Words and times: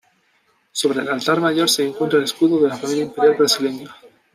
Sobre 0.71 1.01
el 1.01 1.09
altar 1.09 1.39
mayor 1.39 1.69
se 1.69 1.85
encuentra 1.85 2.17
el 2.17 2.25
escudo 2.25 2.59
de 2.59 2.69
la 2.69 2.75
Familia 2.75 3.03
Imperial 3.03 3.35
Brasileña. 3.37 3.95